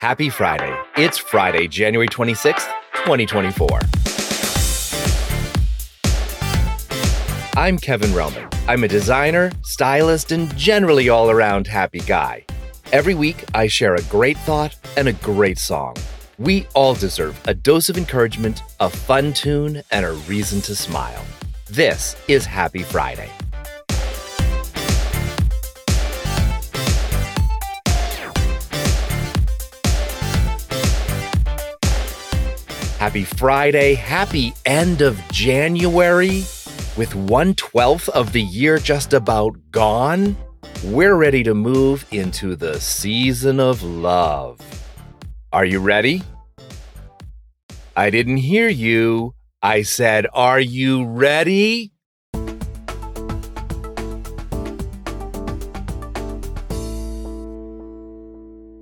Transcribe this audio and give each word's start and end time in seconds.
Happy 0.00 0.30
Friday. 0.30 0.72
It's 0.96 1.18
Friday, 1.18 1.66
January 1.66 2.06
26th, 2.06 2.72
2024. 3.04 3.80
I'm 7.56 7.76
Kevin 7.78 8.14
Roman. 8.14 8.48
I'm 8.68 8.84
a 8.84 8.88
designer, 8.88 9.50
stylist, 9.62 10.30
and 10.30 10.56
generally 10.56 11.08
all 11.08 11.30
around 11.30 11.66
happy 11.66 11.98
guy. 11.98 12.44
Every 12.92 13.16
week, 13.16 13.42
I 13.54 13.66
share 13.66 13.96
a 13.96 14.02
great 14.02 14.38
thought 14.38 14.76
and 14.96 15.08
a 15.08 15.14
great 15.14 15.58
song. 15.58 15.96
We 16.38 16.68
all 16.74 16.94
deserve 16.94 17.36
a 17.48 17.54
dose 17.54 17.88
of 17.88 17.98
encouragement, 17.98 18.62
a 18.78 18.88
fun 18.88 19.32
tune, 19.32 19.82
and 19.90 20.06
a 20.06 20.12
reason 20.12 20.60
to 20.60 20.76
smile. 20.76 21.24
This 21.66 22.14
is 22.28 22.46
Happy 22.46 22.84
Friday. 22.84 23.32
Happy 33.08 33.24
Friday. 33.24 33.94
Happy 33.94 34.52
end 34.66 35.00
of 35.00 35.18
January. 35.32 36.44
With 36.94 37.14
one 37.14 37.54
twelfth 37.54 38.10
of 38.10 38.34
the 38.34 38.42
year 38.42 38.78
just 38.78 39.14
about 39.14 39.56
gone, 39.70 40.36
we're 40.84 41.14
ready 41.14 41.42
to 41.44 41.54
move 41.54 42.04
into 42.10 42.54
the 42.54 42.78
season 42.78 43.60
of 43.60 43.82
love. 43.82 44.60
Are 45.54 45.64
you 45.64 45.80
ready? 45.80 46.22
I 47.96 48.10
didn't 48.10 48.36
hear 48.36 48.68
you. 48.68 49.34
I 49.62 49.80
said, 49.80 50.26
Are 50.34 50.60
you 50.60 51.06
ready? 51.06 51.92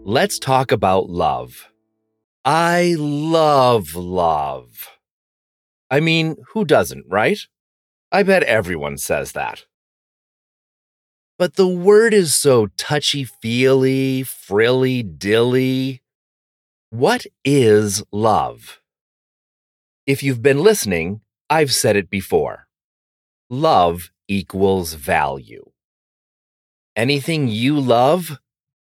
Let's 0.03 0.41
talk 0.41 0.73
about 0.73 1.11
love. 1.11 1.69
I 2.49 2.95
love 2.97 3.97
love. 3.97 4.91
I 5.91 5.99
mean, 5.99 6.37
who 6.53 6.65
doesn't, 6.65 7.05
right? 7.09 7.41
I 8.13 8.23
bet 8.23 8.45
everyone 8.45 8.99
says 8.99 9.33
that. 9.33 9.65
But 11.41 11.57
the 11.57 11.67
word 11.67 12.15
is 12.15 12.37
so 12.37 12.69
touchy 12.77 13.25
feely, 13.25 14.23
frilly 14.23 15.03
dilly. 15.03 16.03
What 16.91 17.27
is 17.45 18.05
love? 18.13 18.81
If 20.07 20.23
you've 20.23 20.41
been 20.41 20.63
listening, 20.63 21.23
I've 21.51 21.73
said 21.73 21.97
it 21.97 22.09
before. 22.09 22.69
Love 23.51 24.13
equals 24.29 24.95
value. 24.95 25.73
Anything 26.95 27.49
you 27.49 27.81
love, 27.81 28.39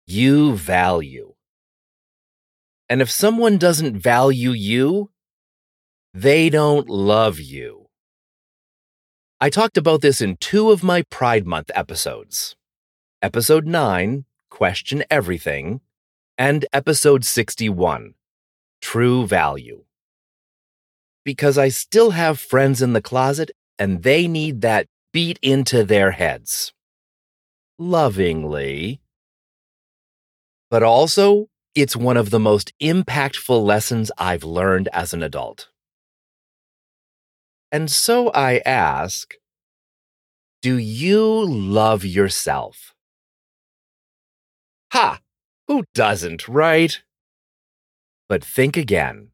you 0.05 0.55
value. 0.55 1.33
And 2.89 3.01
if 3.01 3.11
someone 3.11 3.57
doesn't 3.57 3.99
value 3.99 4.51
you, 4.51 5.11
they 6.13 6.49
don't 6.49 6.89
love 6.89 7.39
you. 7.39 7.89
I 9.39 9.49
talked 9.49 9.77
about 9.77 10.01
this 10.01 10.21
in 10.21 10.37
two 10.37 10.71
of 10.71 10.83
my 10.83 11.03
Pride 11.03 11.45
Month 11.45 11.69
episodes 11.75 12.55
Episode 13.21 13.65
9, 13.65 14.25
Question 14.49 15.03
Everything, 15.11 15.81
and 16.37 16.65
Episode 16.71 17.25
61, 17.25 18.13
True 18.81 19.27
Value. 19.27 19.83
Because 21.25 21.57
I 21.57 21.69
still 21.69 22.11
have 22.11 22.39
friends 22.39 22.81
in 22.81 22.93
the 22.93 23.01
closet 23.01 23.51
and 23.77 24.03
they 24.03 24.27
need 24.27 24.61
that 24.61 24.87
beat 25.11 25.39
into 25.41 25.83
their 25.83 26.11
heads. 26.11 26.73
Lovingly. 27.77 29.01
But 30.71 30.83
also, 30.83 31.49
it's 31.77 31.95
one 31.95 32.17
of 32.17 32.31
the 32.31 32.39
most 32.39 32.73
impactful 32.81 33.63
lessons 33.63 34.09
I've 34.17 34.43
learned 34.43 34.89
as 34.93 35.13
an 35.13 35.21
adult. 35.21 35.69
And 37.71 37.91
so 37.91 38.31
I 38.31 38.63
ask 38.65 39.35
Do 40.63 40.77
you 40.77 41.45
love 41.45 42.03
yourself? 42.03 42.95
Ha! 44.91 45.19
Who 45.67 45.83
doesn't, 45.93 46.47
right? 46.47 46.99
But 48.27 48.43
think 48.43 48.75
again. 48.75 49.29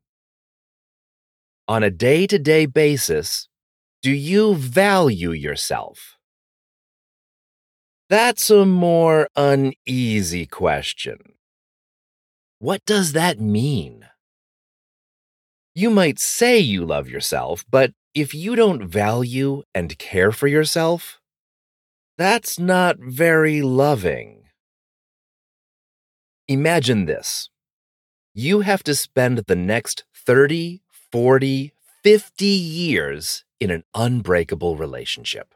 On 1.69 1.81
a 1.81 1.89
day 1.89 2.27
to 2.27 2.37
day 2.37 2.65
basis, 2.65 3.47
do 4.01 4.11
you 4.11 4.55
value 4.55 5.31
yourself? 5.31 6.17
That's 8.09 8.49
a 8.49 8.65
more 8.65 9.29
uneasy 9.37 10.45
question. 10.45 11.33
What 12.63 12.85
does 12.85 13.11
that 13.11 13.41
mean? 13.41 14.07
You 15.75 15.89
might 15.89 16.17
say 16.17 16.59
you 16.59 16.85
love 16.85 17.09
yourself, 17.09 17.65
but 17.69 17.91
if 18.15 18.33
you 18.33 18.55
don't 18.55 18.87
value 18.87 19.63
and 19.75 19.99
care 19.99 20.31
for 20.31 20.47
yourself, 20.47 21.19
that's 22.17 22.57
not 22.57 22.95
very 22.99 23.61
loving. 23.61 24.43
Imagine 26.47 27.03
this. 27.03 27.49
You 28.33 28.61
have 28.61 28.81
to 28.83 28.95
spend 28.95 29.39
the 29.39 29.57
next 29.57 30.05
30, 30.25 30.83
40, 31.11 31.73
50 32.01 32.45
years 32.45 33.43
in 33.59 33.71
an 33.71 33.83
unbreakable 33.93 34.77
relationship. 34.77 35.53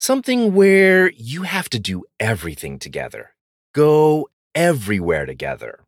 Something 0.00 0.54
where 0.54 1.10
you 1.10 1.42
have 1.42 1.68
to 1.70 1.80
do 1.80 2.04
everything 2.20 2.78
together, 2.78 3.34
go 3.74 4.28
everywhere 4.54 5.26
together 5.26 5.80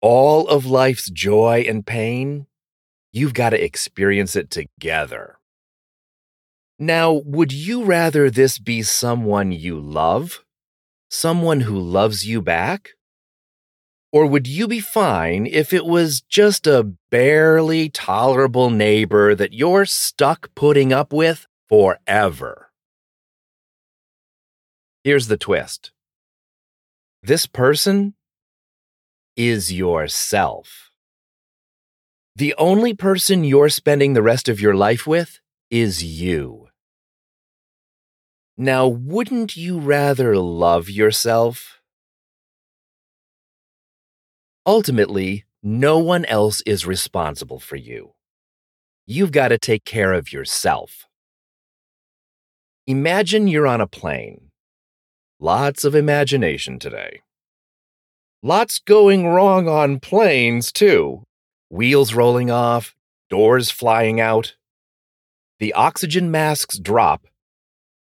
all 0.00 0.48
of 0.48 0.66
life's 0.66 1.10
joy 1.10 1.64
and 1.68 1.86
pain, 1.86 2.46
you've 3.12 3.34
got 3.34 3.50
to 3.50 3.62
experience 3.62 4.36
it 4.36 4.50
together. 4.50 5.38
Now, 6.78 7.12
would 7.24 7.52
you 7.52 7.84
rather 7.84 8.30
this 8.30 8.58
be 8.58 8.82
someone 8.82 9.50
you 9.50 9.80
love? 9.80 10.44
Someone 11.10 11.60
who 11.62 11.78
loves 11.78 12.26
you 12.26 12.40
back? 12.40 12.90
Or 14.12 14.26
would 14.26 14.46
you 14.46 14.68
be 14.68 14.80
fine 14.80 15.46
if 15.46 15.72
it 15.72 15.84
was 15.84 16.22
just 16.22 16.66
a 16.66 16.92
barely 17.10 17.88
tolerable 17.88 18.70
neighbor 18.70 19.34
that 19.34 19.52
you're 19.52 19.84
stuck 19.84 20.54
putting 20.54 20.92
up 20.92 21.12
with 21.12 21.46
forever? 21.68 22.70
Here's 25.04 25.26
the 25.26 25.36
twist 25.36 25.92
this 27.22 27.46
person 27.46 28.14
is 29.38 29.72
yourself. 29.72 30.90
The 32.34 32.54
only 32.58 32.92
person 32.92 33.44
you're 33.44 33.68
spending 33.68 34.12
the 34.12 34.22
rest 34.22 34.48
of 34.48 34.60
your 34.60 34.74
life 34.74 35.06
with 35.06 35.38
is 35.70 36.02
you. 36.02 36.68
Now, 38.56 38.88
wouldn't 38.88 39.56
you 39.56 39.78
rather 39.78 40.36
love 40.36 40.90
yourself? 40.90 41.80
Ultimately, 44.66 45.44
no 45.62 45.98
one 45.98 46.24
else 46.24 46.60
is 46.66 46.84
responsible 46.84 47.60
for 47.60 47.76
you. 47.76 48.14
You've 49.06 49.32
got 49.32 49.48
to 49.48 49.58
take 49.58 49.84
care 49.84 50.14
of 50.14 50.32
yourself. 50.32 51.06
Imagine 52.88 53.46
you're 53.46 53.68
on 53.68 53.80
a 53.80 53.86
plane. 53.86 54.50
Lots 55.38 55.84
of 55.84 55.94
imagination 55.94 56.80
today. 56.80 57.20
Lots 58.42 58.78
going 58.78 59.26
wrong 59.26 59.68
on 59.68 59.98
planes, 59.98 60.70
too. 60.70 61.24
Wheels 61.70 62.14
rolling 62.14 62.50
off, 62.50 62.94
doors 63.28 63.70
flying 63.70 64.20
out. 64.20 64.54
The 65.58 65.72
oxygen 65.72 66.30
masks 66.30 66.78
drop. 66.78 67.26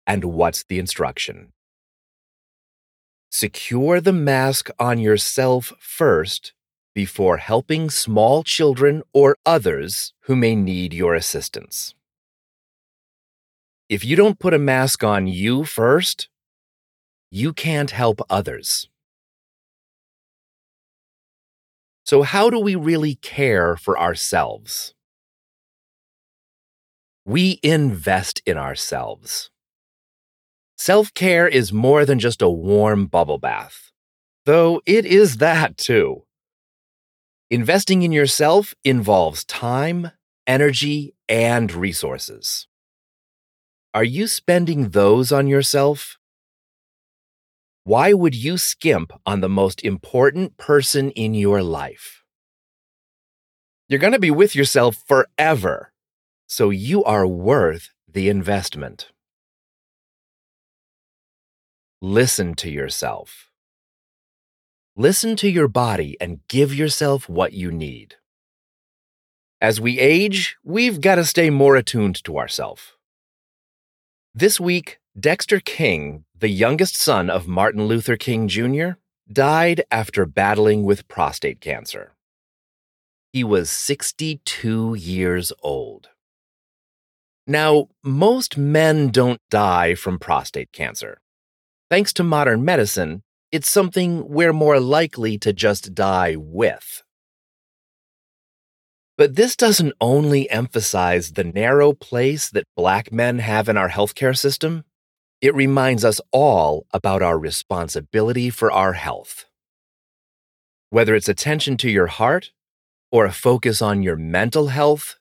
And 0.06 0.24
what's 0.26 0.62
the 0.62 0.78
instruction? 0.78 1.52
Secure 3.32 4.00
the 4.00 4.12
mask 4.12 4.70
on 4.78 4.98
yourself 4.98 5.72
first 5.80 6.52
before 6.94 7.38
helping 7.38 7.90
small 7.90 8.42
children 8.42 9.02
or 9.12 9.36
others 9.46 10.12
who 10.22 10.36
may 10.36 10.54
need 10.54 10.92
your 10.92 11.14
assistance. 11.14 11.94
If 13.88 14.04
you 14.04 14.14
don't 14.14 14.38
put 14.38 14.54
a 14.54 14.58
mask 14.58 15.02
on 15.02 15.26
you 15.26 15.64
first, 15.64 16.28
you 17.30 17.52
can't 17.52 17.90
help 17.90 18.20
others. 18.30 18.89
So, 22.04 22.22
how 22.22 22.50
do 22.50 22.58
we 22.58 22.74
really 22.74 23.14
care 23.16 23.76
for 23.76 23.98
ourselves? 23.98 24.94
We 27.24 27.60
invest 27.62 28.42
in 28.46 28.56
ourselves. 28.56 29.50
Self 30.78 31.12
care 31.14 31.46
is 31.46 31.72
more 31.72 32.04
than 32.04 32.18
just 32.18 32.40
a 32.40 32.48
warm 32.48 33.06
bubble 33.06 33.38
bath, 33.38 33.90
though 34.46 34.80
it 34.86 35.04
is 35.04 35.36
that 35.36 35.76
too. 35.76 36.24
Investing 37.50 38.02
in 38.02 38.12
yourself 38.12 38.74
involves 38.84 39.44
time, 39.44 40.12
energy, 40.46 41.14
and 41.28 41.72
resources. 41.72 42.68
Are 43.92 44.04
you 44.04 44.28
spending 44.28 44.90
those 44.90 45.32
on 45.32 45.48
yourself? 45.48 46.19
Why 47.84 48.12
would 48.12 48.34
you 48.34 48.58
skimp 48.58 49.12
on 49.24 49.40
the 49.40 49.48
most 49.48 49.82
important 49.82 50.58
person 50.58 51.10
in 51.12 51.34
your 51.34 51.62
life? 51.62 52.22
You're 53.88 53.98
going 53.98 54.12
to 54.12 54.18
be 54.18 54.30
with 54.30 54.54
yourself 54.54 55.02
forever, 55.08 55.92
so 56.46 56.70
you 56.70 57.02
are 57.02 57.26
worth 57.26 57.90
the 58.06 58.28
investment. 58.28 59.10
Listen 62.02 62.54
to 62.54 62.70
yourself. 62.70 63.50
Listen 64.96 65.34
to 65.36 65.48
your 65.48 65.68
body 65.68 66.16
and 66.20 66.46
give 66.48 66.74
yourself 66.74 67.28
what 67.28 67.52
you 67.52 67.72
need. 67.72 68.16
As 69.60 69.80
we 69.80 69.98
age, 69.98 70.56
we've 70.62 71.00
got 71.00 71.16
to 71.16 71.24
stay 71.24 71.50
more 71.50 71.76
attuned 71.76 72.22
to 72.24 72.38
ourselves. 72.38 72.92
This 74.34 74.60
week, 74.60 74.99
Dexter 75.18 75.58
King, 75.58 76.24
the 76.38 76.48
youngest 76.48 76.94
son 76.94 77.30
of 77.30 77.48
Martin 77.48 77.86
Luther 77.86 78.16
King 78.16 78.46
Jr., 78.46 78.90
died 79.30 79.82
after 79.90 80.24
battling 80.24 80.84
with 80.84 81.08
prostate 81.08 81.60
cancer. 81.60 82.14
He 83.32 83.42
was 83.42 83.70
62 83.70 84.94
years 84.94 85.52
old. 85.62 86.10
Now, 87.44 87.88
most 88.04 88.56
men 88.56 89.08
don't 89.08 89.40
die 89.50 89.96
from 89.96 90.20
prostate 90.20 90.70
cancer. 90.70 91.20
Thanks 91.90 92.12
to 92.12 92.22
modern 92.22 92.64
medicine, 92.64 93.24
it's 93.50 93.68
something 93.68 94.28
we're 94.28 94.52
more 94.52 94.78
likely 94.78 95.38
to 95.38 95.52
just 95.52 95.92
die 95.92 96.36
with. 96.36 97.02
But 99.18 99.34
this 99.34 99.56
doesn't 99.56 99.94
only 100.00 100.48
emphasize 100.50 101.32
the 101.32 101.44
narrow 101.44 101.94
place 101.94 102.48
that 102.50 102.68
black 102.76 103.12
men 103.12 103.40
have 103.40 103.68
in 103.68 103.76
our 103.76 103.90
healthcare 103.90 104.38
system, 104.38 104.84
it 105.40 105.54
reminds 105.54 106.04
us 106.04 106.20
all 106.32 106.86
about 106.92 107.22
our 107.22 107.38
responsibility 107.38 108.50
for 108.50 108.70
our 108.70 108.92
health. 108.92 109.46
Whether 110.90 111.14
it's 111.14 111.28
attention 111.28 111.76
to 111.78 111.90
your 111.90 112.08
heart 112.08 112.52
or 113.10 113.24
a 113.24 113.32
focus 113.32 113.80
on 113.80 114.02
your 114.02 114.16
mental 114.16 114.68
health, 114.68 115.16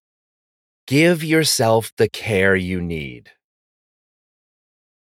give 0.88 1.24
yourself 1.24 1.94
the 1.98 2.10
care 2.10 2.56
you 2.56 2.82
need. 2.82 3.32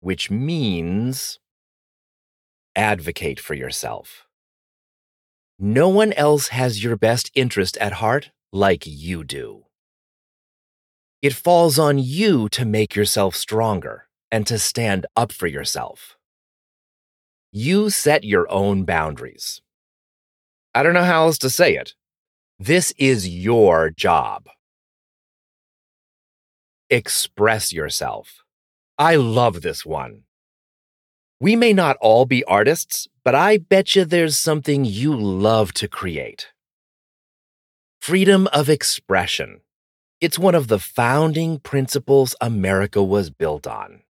Which 0.00 0.30
means 0.30 1.38
advocate 2.74 3.38
for 3.38 3.54
yourself. 3.54 4.26
No 5.58 5.88
one 5.88 6.12
else 6.14 6.48
has 6.48 6.82
your 6.82 6.96
best 6.96 7.30
interest 7.34 7.76
at 7.76 7.94
heart 7.94 8.30
like 8.52 8.84
you 8.86 9.24
do. 9.24 9.66
It 11.20 11.34
falls 11.34 11.78
on 11.78 11.98
you 11.98 12.48
to 12.48 12.64
make 12.64 12.96
yourself 12.96 13.36
stronger 13.36 14.08
and 14.32 14.46
to 14.46 14.58
stand 14.58 15.06
up 15.14 15.30
for 15.30 15.46
yourself. 15.46 16.16
You 17.52 17.90
set 17.90 18.24
your 18.24 18.50
own 18.50 18.84
boundaries. 18.84 19.60
I 20.74 20.82
don't 20.82 20.94
know 20.94 21.04
how 21.04 21.26
else 21.26 21.36
to 21.38 21.50
say 21.50 21.76
it. 21.76 21.94
This 22.58 22.94
is 22.96 23.28
your 23.28 23.90
job. 23.90 24.46
Express 26.88 27.72
yourself. 27.72 28.42
I 28.98 29.16
love 29.16 29.60
this 29.60 29.84
one. 29.84 30.22
We 31.38 31.56
may 31.56 31.72
not 31.74 31.96
all 32.00 32.24
be 32.24 32.44
artists, 32.44 33.08
but 33.24 33.34
I 33.34 33.58
bet 33.58 33.94
you 33.94 34.04
there's 34.04 34.38
something 34.38 34.84
you 34.84 35.14
love 35.14 35.74
to 35.74 35.88
create. 35.88 36.48
Freedom 38.00 38.46
of 38.52 38.70
expression. 38.70 39.60
It's 40.20 40.38
one 40.38 40.54
of 40.54 40.68
the 40.68 40.78
founding 40.78 41.58
principles 41.58 42.34
America 42.40 43.02
was 43.02 43.28
built 43.28 43.66
on. 43.66 44.02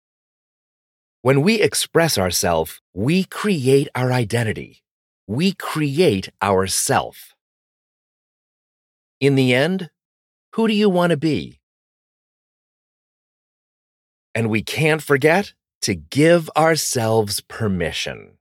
When 1.23 1.44
we 1.44 1.62
express 1.62 2.18
ourselves, 2.18 2.81
we 2.95 3.25
create 3.25 3.88
our 3.94 4.12
identity. 4.12 4.81
We 5.27 5.53
create 5.53 6.29
our 6.41 6.65
self. 6.65 7.35
In 9.19 9.35
the 9.35 9.53
end, 9.53 9.91
who 10.53 10.68
do 10.68 10.73
you 10.73 10.89
want 10.89 11.12
to 11.12 11.18
be? 11.18 11.59
And 14.33 14.50
we 14.50 14.63
can't 14.63 15.03
forget 15.03 15.53
to 15.83 15.94
give 15.94 16.50
ourselves 16.57 17.39
permission. 17.41 18.39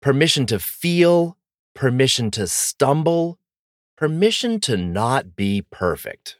Permission 0.00 0.46
to 0.46 0.60
feel, 0.60 1.36
permission 1.74 2.30
to 2.30 2.46
stumble, 2.46 3.40
permission 3.96 4.60
to 4.60 4.76
not 4.76 5.34
be 5.34 5.62
perfect. 5.72 6.38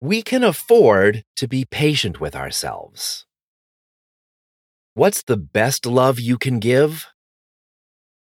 We 0.00 0.22
can 0.22 0.42
afford 0.42 1.24
to 1.36 1.46
be 1.46 1.66
patient 1.66 2.20
with 2.20 2.34
ourselves. 2.34 3.26
What's 4.96 5.24
the 5.24 5.36
best 5.36 5.86
love 5.86 6.20
you 6.20 6.38
can 6.38 6.60
give? 6.60 7.08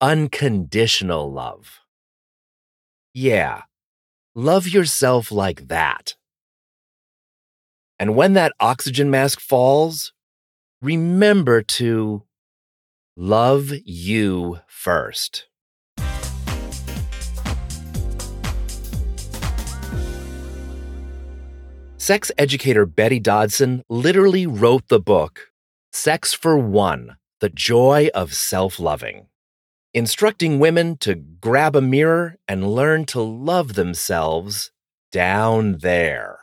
Unconditional 0.01 1.31
love. 1.31 1.79
Yeah, 3.13 3.61
love 4.35 4.67
yourself 4.67 5.31
like 5.31 5.69
that. 5.69 6.17
And 7.97 8.13
when 8.13 8.33
that 8.33 8.51
oxygen 8.59 9.09
mask 9.09 9.39
falls, 9.39 10.11
remember 10.81 11.61
to 11.79 12.23
love 13.15 13.71
you 13.85 14.59
first. 14.67 15.47
Sex 21.95 22.33
educator 22.37 22.85
Betty 22.85 23.19
Dodson 23.19 23.83
literally 23.87 24.45
wrote 24.45 24.89
the 24.89 24.99
book, 24.99 25.48
Sex 26.01 26.33
for 26.33 26.57
One 26.57 27.17
The 27.41 27.49
Joy 27.49 28.09
of 28.13 28.33
Self 28.33 28.79
Loving, 28.79 29.27
instructing 29.93 30.57
women 30.57 30.95
to 30.99 31.13
grab 31.13 31.75
a 31.75 31.81
mirror 31.81 32.37
and 32.47 32.73
learn 32.73 33.03
to 33.07 33.21
love 33.21 33.73
themselves 33.73 34.71
down 35.11 35.79
there. 35.79 36.39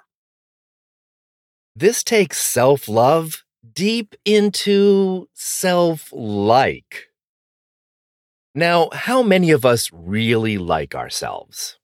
This 1.74 2.04
takes 2.04 2.36
self 2.36 2.86
love 2.86 3.44
deep 3.72 4.14
into 4.26 5.26
self 5.32 6.10
like. 6.12 7.06
Now, 8.54 8.90
how 8.92 9.22
many 9.22 9.52
of 9.52 9.64
us 9.64 9.88
really 9.90 10.58
like 10.58 10.94
ourselves? 10.94 11.78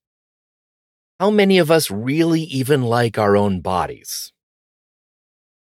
how 1.20 1.30
many 1.30 1.58
of 1.58 1.70
us 1.70 1.88
really 1.88 2.42
even 2.42 2.82
like 2.82 3.16
our 3.16 3.36
own 3.36 3.60
bodies? 3.60 4.31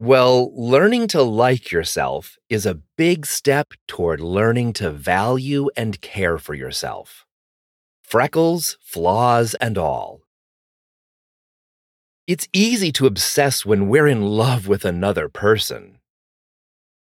Well, 0.00 0.52
learning 0.54 1.08
to 1.08 1.22
like 1.22 1.72
yourself 1.72 2.38
is 2.48 2.64
a 2.64 2.78
big 2.96 3.26
step 3.26 3.74
toward 3.88 4.20
learning 4.20 4.74
to 4.74 4.92
value 4.92 5.70
and 5.76 6.00
care 6.00 6.38
for 6.38 6.54
yourself. 6.54 7.26
Freckles, 8.04 8.78
flaws, 8.80 9.54
and 9.54 9.76
all. 9.76 10.20
It's 12.28 12.46
easy 12.52 12.92
to 12.92 13.06
obsess 13.06 13.66
when 13.66 13.88
we're 13.88 14.06
in 14.06 14.22
love 14.22 14.68
with 14.68 14.84
another 14.84 15.28
person. 15.28 15.98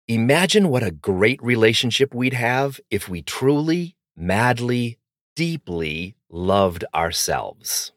Imagine 0.07 0.69
what 0.69 0.83
a 0.83 0.91
great 0.91 1.43
relationship 1.43 2.15
we'd 2.15 2.35
have 2.35 2.79
if 2.91 3.09
we 3.09 3.23
truly, 3.23 3.97
madly, 4.15 4.99
deeply 5.35 6.15
loved 6.29 6.85
ourselves. 6.95 7.93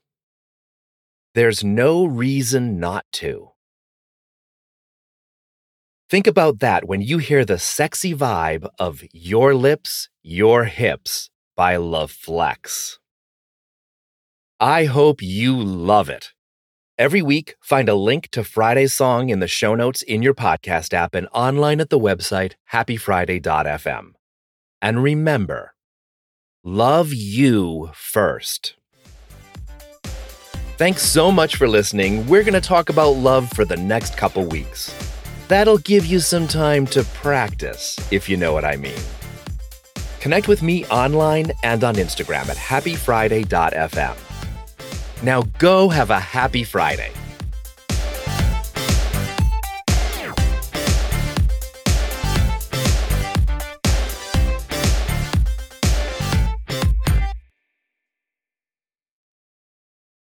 There's 1.33 1.65
no 1.65 2.05
reason 2.05 2.79
not 2.79 3.05
to. 3.13 3.54
Think 6.07 6.27
about 6.27 6.59
that 6.59 6.87
when 6.87 7.01
you 7.01 7.17
hear 7.17 7.43
the 7.43 7.57
sexy 7.57 8.13
vibe 8.13 8.67
of 8.77 9.03
Your 9.11 9.55
Lips, 9.55 10.09
Your 10.21 10.65
Hips 10.65 11.31
by 11.55 11.77
Le 11.77 12.07
Flex. 12.07 12.99
I 14.59 14.85
hope 14.85 15.23
you 15.23 15.55
love 15.55 16.07
it. 16.07 16.33
Every 16.99 17.23
week, 17.23 17.55
find 17.59 17.89
a 17.89 17.95
link 17.95 18.29
to 18.31 18.43
Friday's 18.43 18.93
song 18.93 19.29
in 19.29 19.39
the 19.39 19.47
show 19.47 19.73
notes 19.73 20.03
in 20.03 20.21
your 20.21 20.35
podcast 20.35 20.93
app 20.93 21.15
and 21.15 21.27
online 21.33 21.81
at 21.81 21.89
the 21.89 21.99
website 21.99 22.53
happyfriday.fm. 22.71 24.11
And 24.83 25.01
remember, 25.01 25.73
love 26.63 27.13
you 27.13 27.89
first. 27.95 28.75
Thanks 30.77 31.01
so 31.01 31.31
much 31.31 31.55
for 31.55 31.67
listening. 31.67 32.27
We're 32.27 32.43
going 32.43 32.53
to 32.53 32.61
talk 32.61 32.89
about 32.89 33.15
love 33.15 33.49
for 33.49 33.65
the 33.65 33.77
next 33.77 34.15
couple 34.17 34.45
weeks. 34.45 34.93
That'll 35.47 35.77
give 35.77 36.05
you 36.05 36.19
some 36.19 36.47
time 36.47 36.87
to 36.87 37.03
practice, 37.03 37.97
if 38.11 38.27
you 38.27 38.37
know 38.37 38.53
what 38.53 38.65
I 38.65 38.77
mean. 38.77 38.97
Connect 40.19 40.47
with 40.47 40.63
me 40.63 40.85
online 40.85 41.51
and 41.63 41.83
on 41.83 41.95
Instagram 41.95 42.49
at 42.49 42.57
happyfriday.fm. 42.57 44.15
Now 45.23 45.43
go 45.59 45.89
have 45.89 46.09
a 46.09 46.19
happy 46.19 46.63
Friday. 46.63 47.11